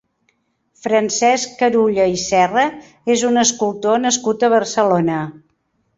Francesc 0.85 1.51
Carulla 1.59 2.07
i 2.13 2.17
Serra 2.23 2.65
és 3.17 3.27
un 3.31 3.37
escultor 3.45 4.03
nascut 4.07 4.47
a 4.49 4.51
Barcelona. 4.59 5.21